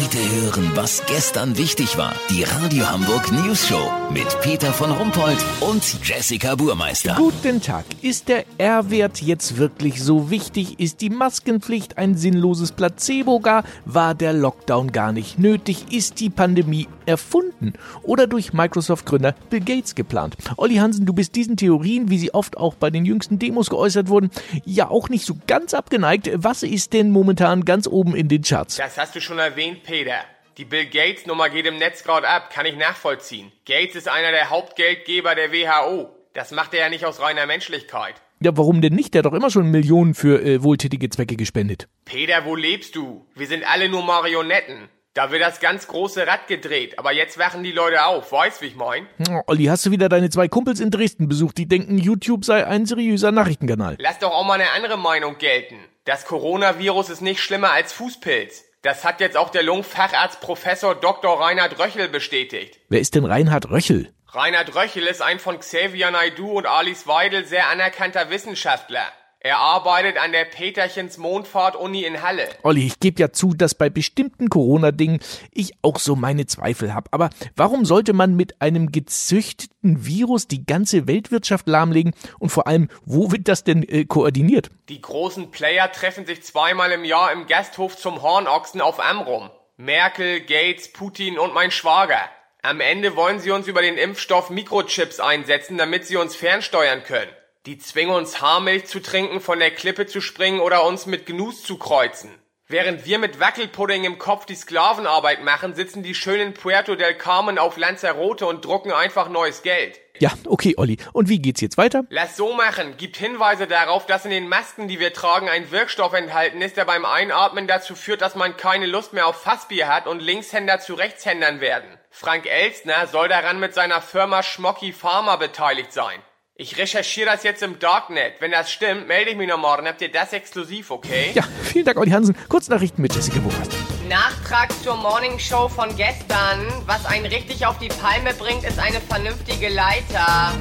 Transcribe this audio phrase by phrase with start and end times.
[0.00, 2.14] Heute hören, was gestern wichtig war.
[2.30, 7.16] Die Radio Hamburg News Show mit Peter von Rumpold und Jessica Burmeister.
[7.16, 7.84] Guten Tag.
[8.00, 10.78] Ist der R-Wert jetzt wirklich so wichtig?
[10.78, 13.64] Ist die Maskenpflicht ein sinnloses Placebo gar?
[13.86, 15.86] War der Lockdown gar nicht nötig?
[15.90, 17.72] Ist die Pandemie erfunden
[18.02, 20.36] oder durch Microsoft-Gründer Bill Gates geplant?
[20.56, 24.08] Olli Hansen, du bist diesen Theorien, wie sie oft auch bei den jüngsten Demos geäußert
[24.08, 24.30] wurden,
[24.64, 26.30] ja auch nicht so ganz abgeneigt.
[26.34, 28.76] Was ist denn momentan ganz oben in den Charts?
[28.76, 30.20] Das hast du schon erwähnt, Peter.
[30.58, 33.52] Die Bill Gates Nummer geht im Netz gerade ab, kann ich nachvollziehen.
[33.64, 36.10] Gates ist einer der Hauptgeldgeber der WHO.
[36.34, 38.16] Das macht er ja nicht aus reiner Menschlichkeit.
[38.40, 39.14] Ja, warum denn nicht?
[39.14, 41.88] Der hat doch immer schon Millionen für äh, wohltätige Zwecke gespendet.
[42.04, 43.26] Peter, wo lebst du?
[43.34, 44.88] Wir sind alle nur Marionetten.
[45.18, 48.66] Da wird das ganz große Rad gedreht, aber jetzt wachen die Leute auf, weißt wie
[48.66, 49.08] ich mein?
[49.28, 52.64] Oh, Olli, hast du wieder deine zwei Kumpels in Dresden besucht, die denken, YouTube sei
[52.64, 53.96] ein seriöser Nachrichtenkanal?
[53.98, 55.74] Lass doch auch mal eine andere Meinung gelten.
[56.04, 58.62] Das Coronavirus ist nicht schlimmer als Fußpilz.
[58.82, 61.40] Das hat jetzt auch der Lungenfacharzt Professor Dr.
[61.40, 62.78] Reinhard Röchel bestätigt.
[62.88, 64.12] Wer ist denn Reinhard Röchel?
[64.28, 69.08] Reinhard Röchel ist ein von Xavier Naidu und Alice Weidel sehr anerkannter Wissenschaftler.
[69.48, 72.50] Er arbeitet an der Peterchens Mondfahrt-Uni in Halle.
[72.64, 75.20] Olli, ich gebe ja zu, dass bei bestimmten Corona-Dingen
[75.54, 77.08] ich auch so meine Zweifel habe.
[77.12, 82.12] Aber warum sollte man mit einem gezüchteten Virus die ganze Weltwirtschaft lahmlegen?
[82.38, 84.68] Und vor allem, wo wird das denn äh, koordiniert?
[84.90, 89.48] Die großen Player treffen sich zweimal im Jahr im Gasthof zum Hornochsen auf Amrum.
[89.78, 92.20] Merkel, Gates, Putin und mein Schwager.
[92.60, 97.30] Am Ende wollen sie uns über den Impfstoff Mikrochips einsetzen, damit sie uns fernsteuern können.
[97.66, 101.62] Die zwingen uns Haarmilch zu trinken, von der Klippe zu springen oder uns mit Gnus
[101.62, 102.30] zu kreuzen.
[102.70, 107.58] Während wir mit Wackelpudding im Kopf die Sklavenarbeit machen, sitzen die schönen Puerto del Carmen
[107.58, 109.98] auf Lanzarote und drucken einfach neues Geld.
[110.18, 110.98] Ja, okay, Olli.
[111.14, 112.04] Und wie geht's jetzt weiter?
[112.10, 112.98] Lass so machen.
[112.98, 116.84] Gibt Hinweise darauf, dass in den Masken, die wir tragen, ein Wirkstoff enthalten ist, der
[116.84, 120.92] beim Einatmen dazu führt, dass man keine Lust mehr auf Fassbier hat und Linkshänder zu
[120.92, 121.98] Rechtshändern werden.
[122.10, 126.20] Frank Elstner soll daran mit seiner Firma Schmocki Pharma beteiligt sein.
[126.60, 128.40] Ich recherchiere das jetzt im Darknet.
[128.40, 129.86] Wenn das stimmt, melde ich mich noch morgen.
[129.86, 131.30] Habt ihr das exklusiv, okay?
[131.32, 132.34] Ja, vielen Dank, Olli Hansen.
[132.48, 133.68] Kurznachrichten mit Jessica Buchert.
[134.08, 136.66] Nachtrag zur Morning Show von gestern.
[136.86, 140.52] Was einen richtig auf die Palme bringt, ist eine vernünftige Leiter.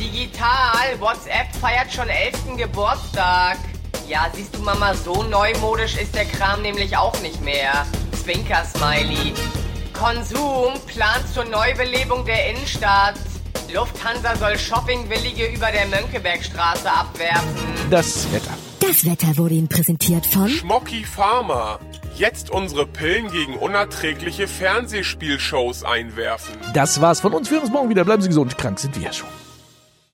[0.00, 2.56] Digital, WhatsApp feiert schon 11.
[2.56, 3.58] Geburtstag.
[4.08, 7.84] Ja, siehst du, Mama, so neumodisch ist der Kram nämlich auch nicht mehr.
[8.22, 9.34] Zwinker-Smiley.
[9.92, 13.16] Konsum plant zur Neubelebung der Innenstadt.
[13.72, 17.48] Lufthansa soll Shoppingwillige über der Mönckebergstraße abwerfen.
[17.90, 18.54] Das Wetter.
[18.80, 21.78] Das Wetter wurde Ihnen präsentiert von Schmocki Pharma.
[22.16, 26.54] Jetzt unsere Pillen gegen unerträgliche Fernsehspielshows einwerfen.
[26.74, 27.50] Das war's von uns.
[27.50, 28.04] Wir hören uns morgen wieder.
[28.04, 28.56] Bleiben Sie gesund.
[28.58, 29.28] Krank sind wir ja schon.